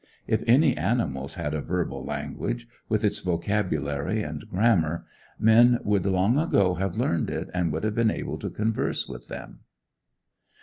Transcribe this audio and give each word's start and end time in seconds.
If 0.25 0.41
any 0.47 0.75
animals 0.75 1.35
had 1.35 1.53
a 1.53 1.61
verbal 1.61 2.03
language, 2.03 2.67
with 2.89 3.03
its 3.03 3.19
vocabulary 3.19 4.23
and 4.23 4.49
grammar, 4.49 5.05
men 5.37 5.77
would 5.83 6.07
long 6.07 6.39
ago 6.39 6.73
have 6.73 6.97
learned 6.97 7.29
it, 7.29 7.49
and 7.53 7.71
would 7.71 7.83
have 7.83 7.93
been 7.93 8.09
able 8.09 8.39
to 8.39 8.49
converse 8.49 9.07
with 9.07 9.27
them. 9.27 9.59